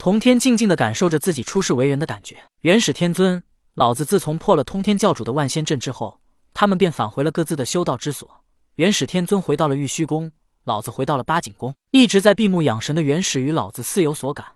[0.00, 2.38] 童天静静的感受着自己出世为人的感觉。
[2.62, 3.42] 元始天尊，
[3.74, 6.22] 老子自从破了通天教主的万仙阵之后，
[6.54, 8.42] 他们便返回了各自的修道之所。
[8.76, 10.32] 元始天尊回到了玉虚宫，
[10.64, 11.74] 老子回到了八景宫。
[11.90, 14.46] 一直在闭目养神的元始与老子似有所感，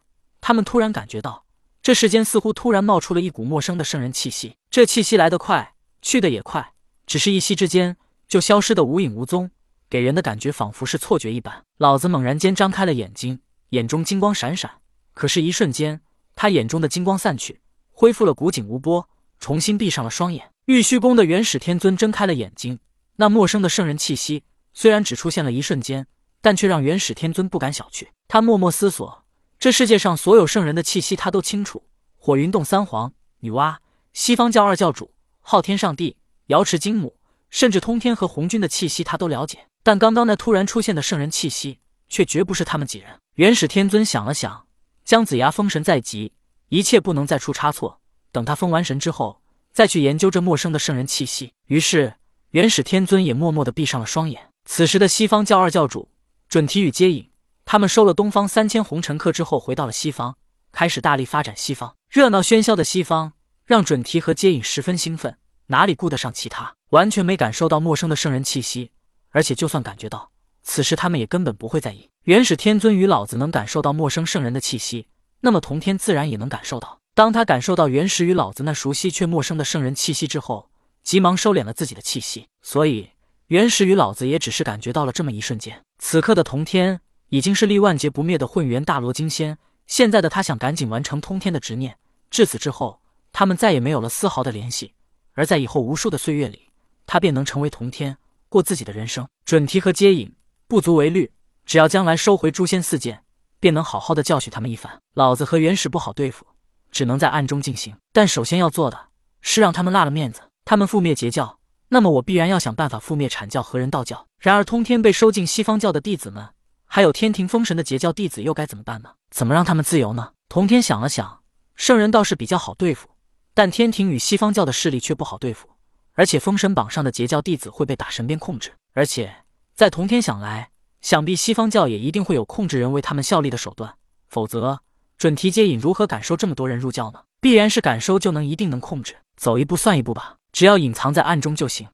[0.41, 1.45] 他们突然感觉到
[1.83, 4.57] 这世间似乎突然冒出了一股陌生的圣人气息。
[4.71, 6.73] 这气息来得快，去得也快，
[7.07, 9.51] 只是一息之间就消失得无影无踪，
[9.91, 11.63] 给人的感觉仿佛是错觉一般。
[11.77, 14.71] 老子猛然间张开了眼睛，眼中金光闪闪。
[15.15, 16.01] 可是，一瞬间，
[16.35, 17.61] 他眼中的金光散去，
[17.93, 19.09] 恢复了古井无波，
[19.39, 20.51] 重新闭上了双眼。
[20.67, 22.81] 玉虚宫的元始天尊睁开了眼睛，
[23.17, 24.43] 那陌生的圣人气息
[24.73, 26.07] 虽然只出现了一瞬间，
[26.41, 28.09] 但却让元始天尊不敢小觑。
[28.27, 29.25] 他默默思索，
[29.59, 31.85] 这世界上所有圣人的气息他都清楚：
[32.17, 33.77] 火云洞三皇、女娲、
[34.13, 37.17] 西方教二教主、昊天上帝、瑶池金母，
[37.51, 39.69] 甚至通天和红军的气息他都了解。
[39.83, 41.79] 但刚刚那突然出现的圣人气息，
[42.09, 43.21] 却绝不是他们几人。
[43.35, 44.67] 元始天尊想了想。
[45.05, 46.33] 姜子牙封神在即，
[46.71, 48.01] 一切不能再出差错。
[48.33, 51.53] 等他封完神之后，再去研究这陌生的圣人气息。
[51.67, 52.15] 于是，
[52.53, 54.49] 元始天尊也默默的闭上了双眼。
[54.65, 56.09] 此时的西方教二教主
[56.49, 57.31] 准提与接引，
[57.67, 60.39] 他们收了东方三千红尘客之后，回到了西方，
[60.73, 61.95] 开始大力发展西方。
[62.09, 63.35] 热闹喧嚣的西方，
[63.67, 68.91] 让准提和接引十分兴奋，哪里顾得上其他，完全没感受到陌生的圣人气息。
[69.29, 70.31] 而且，就算感觉到，
[70.65, 72.11] 此时他们也根本不会在意。
[72.25, 75.07] 元始天尊与老子能感受到陌生圣人的气息，
[75.41, 76.99] 那么童天自然也能感受到。
[77.15, 80.69] 当他感受到元始与老子那熟悉却陌生的圣人气息之后，
[81.03, 82.49] 急忙收敛了自己的气息。
[82.63, 83.11] 所以，
[83.49, 85.81] 元始与老子也只是感觉到了这么一瞬间。
[85.99, 91.97] 此刻的童天已经是历万劫不灭的混元大罗金仙，现在的他想赶紧完成通天的执念。
[92.31, 93.01] 至此之后，
[93.33, 94.95] 他们再也没有了丝毫的联系。
[95.35, 96.71] 而在以后无数的岁月里，
[97.07, 98.17] 他便能成为童天，
[98.49, 99.29] 过自己的人生。
[99.45, 100.33] 准提和接引
[100.67, 101.33] 不足为虑。
[101.67, 103.25] 只要将来收回诛仙四剑，
[103.59, 105.01] 便能好好的教训他们一番。
[105.15, 106.47] 老子和元始不好对付，
[106.91, 107.97] 只能在暗中进行。
[108.13, 109.09] 但首先要做的
[109.41, 110.43] 是让他们落了面子。
[110.65, 114.27] 他们覆灭截教，那么我必然要想办法覆灭阐教和人道教。
[114.39, 116.49] 然而通天被收进西方教的弟子们，
[116.87, 119.11] 还有天庭封神的截教弟子，又该怎么办呢？
[119.31, 120.33] 怎么让他们自由呢？
[120.49, 121.43] 通天想了想，
[121.75, 123.09] 圣人倒是比较好对付，
[123.55, 125.69] 但天庭与西方教的势力却不好对付。
[126.13, 129.35] 而且封神榜上的截教弟子会被打神鞭控制，而且
[129.75, 130.71] 在同天想来。
[131.01, 133.97] 想必西方教也一定会有控制人为他们效力的手段，
[134.27, 134.81] 否则
[135.19, 137.25] 准提接引如何敢收这么多人入教呢？
[137.43, 140.37] 必然是敢收就能一定能控制，走一步算一步吧。
[140.51, 141.89] 只要隐藏在暗中就行。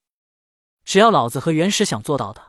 [0.85, 2.41] 只要老子和元始想做到的，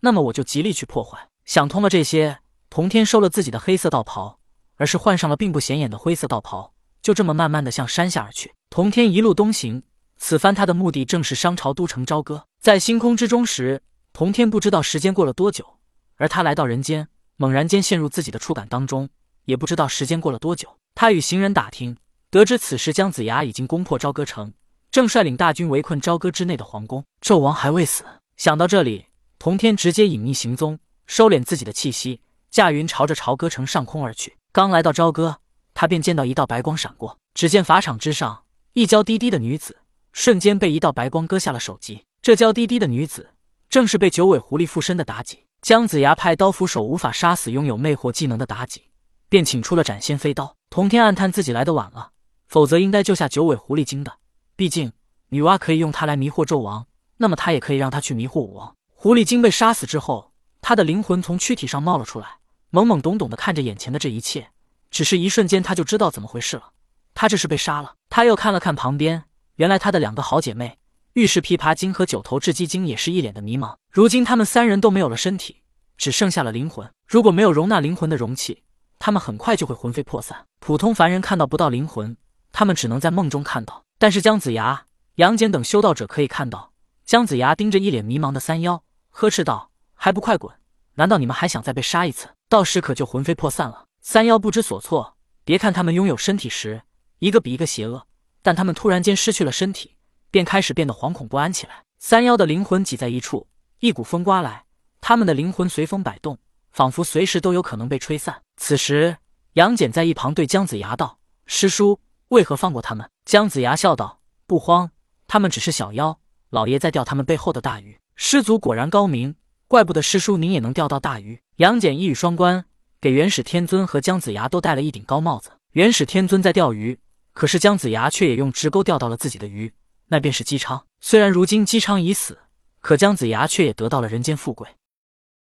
[0.00, 1.28] 那么我就极力去破坏。
[1.46, 4.38] 想通了这些，童天收了自己的黑色道袍，
[4.76, 8.52] 而是换上了并不显眼的灰色道袍，就这么慢慢的向山下而去。
[8.68, 9.82] 童天一路东行，
[10.18, 12.44] 此番他的目的正是商朝都城朝歌。
[12.60, 15.78] 在星空之中时，童天不知道时间过了多久。
[16.16, 19.08] 而他来到人间，猛然间陷入自己的触感当中，
[19.46, 20.76] 也不知道时间过了多久。
[20.94, 21.96] 他与行人打听，
[22.30, 24.52] 得知此时姜子牙已经攻破朝歌城，
[24.90, 28.04] 正率领大军围困朝歌之内的皇宫，纣王还未死。
[28.36, 29.06] 想到这里，
[29.38, 34.36] 童天直接隐匿行踪，收敛自己的气息，驾云朝着朝歌城上空而去。
[34.52, 35.38] 刚来到朝歌，
[35.72, 38.42] 他便见到一道白光闪过，只见法场之上，
[38.74, 39.78] 一娇滴滴的女子
[40.12, 42.04] 瞬间被一道白光割下了首级。
[42.20, 43.30] 这娇滴滴的女子，
[43.70, 45.46] 正是被九尾狐狸附身的妲己。
[45.62, 48.90] 姜子牙派刀斧手无法杀死拥有魅惑技能的妲己，
[49.28, 50.56] 便请出了斩仙飞刀。
[50.68, 52.10] 童天暗叹自己来的晚了，
[52.48, 54.12] 否则应该救下九尾狐狸精的。
[54.56, 54.92] 毕竟
[55.28, 56.84] 女娲可以用它来迷惑纣王，
[57.18, 58.74] 那么他也可以让他去迷惑武王。
[58.88, 62.38] 狐狸精被杀死之后，他的灵魂从躯体上冒了出来，
[62.72, 64.50] 懵懵懂懂的看着眼前的这一切。
[64.90, 66.72] 只是一瞬间，他就知道怎么回事了。
[67.14, 67.94] 他这是被杀了。
[68.08, 69.22] 他又看了看旁边，
[69.54, 70.79] 原来他的两个好姐妹。
[71.14, 73.74] 玉石琵琶精和九头雉鸡精也是一脸的迷茫。
[73.90, 75.62] 如今他们三人都没有了身体，
[75.96, 76.88] 只剩下了灵魂。
[77.08, 78.62] 如果没有容纳灵魂的容器，
[79.00, 80.46] 他们很快就会魂飞魄散。
[80.60, 82.16] 普通凡人看到不到灵魂，
[82.52, 83.84] 他们只能在梦中看到。
[83.98, 86.72] 但是姜子牙、杨戬等修道者可以看到。
[87.04, 90.54] 姜子牙盯着一脸迷茫的三妖，呵斥道：“还不快滚！
[90.94, 92.28] 难道你们还想再被杀一次？
[92.48, 95.16] 到时可就魂飞魄散了。”三妖不知所措。
[95.44, 96.82] 别看他们拥有身体时
[97.18, 98.06] 一个比一个邪恶，
[98.42, 99.96] 但他们突然间失去了身体。
[100.30, 101.84] 便开始变得惶恐不安起来。
[101.98, 103.46] 三妖的灵魂挤在一处，
[103.80, 104.64] 一股风刮来，
[105.00, 106.38] 他们的灵魂随风摆动，
[106.72, 108.42] 仿佛随时都有可能被吹散。
[108.56, 109.18] 此时，
[109.54, 114.90] 杨戬在一旁对姜子牙道：“师叔，为何放过他们？”姜子牙笑道：“不慌，
[115.26, 116.18] 他们只是小妖，
[116.48, 117.98] 老爷在钓他们背后的大鱼。
[118.16, 119.34] 师祖果然高明，
[119.68, 122.64] 怪不得师叔您也能钓到大鱼。”杨戬一语双关，
[123.00, 125.50] 给元始天尊和姜子牙都戴了一顶高帽子。
[125.72, 126.98] 元始天尊在钓鱼，
[127.32, 129.72] 可是姜子牙却也用直钩钓到了自己的鱼。
[130.10, 130.86] 那便是姬昌。
[131.00, 132.38] 虽然如今姬昌已死，
[132.80, 134.68] 可姜子牙却也得到了人间富贵。